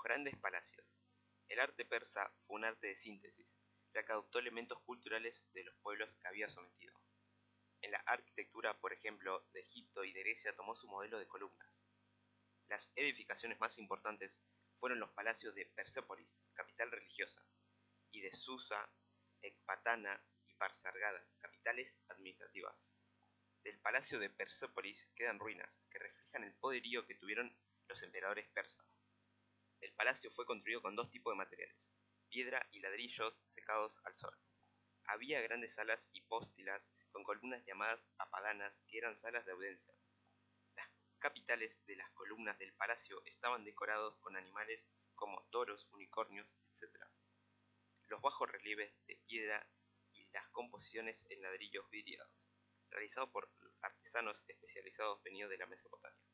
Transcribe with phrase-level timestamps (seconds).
[0.00, 0.86] Los grandes palacios.
[1.46, 3.54] El arte persa fue un arte de síntesis,
[3.92, 6.98] ya que adoptó elementos culturales de los pueblos que había sometido.
[7.82, 11.84] En la arquitectura, por ejemplo, de Egipto y de Grecia tomó su modelo de columnas.
[12.68, 14.42] Las edificaciones más importantes
[14.78, 17.44] fueron los palacios de Persépolis, capital religiosa,
[18.10, 18.88] y de Susa,
[19.42, 22.88] Ecbatana y Parsargada, capitales administrativas.
[23.62, 27.54] Del palacio de Persépolis quedan ruinas que reflejan el poderío que tuvieron
[27.86, 28.99] los emperadores persas.
[30.00, 31.92] Palacio fue construido con dos tipos de materiales,
[32.30, 34.34] piedra y ladrillos secados al sol.
[35.04, 39.94] Había grandes salas hipóstilas con columnas llamadas apadanas que eran salas de audiencia.
[40.74, 47.04] Las capitales de las columnas del palacio estaban decorados con animales como toros, unicornios, etc.
[48.08, 49.68] Los bajos relieves de piedra
[50.14, 52.32] y las composiciones en ladrillos vidriados,
[52.88, 53.50] realizados por
[53.82, 56.24] artesanos especializados venidos de la Mesopotamia.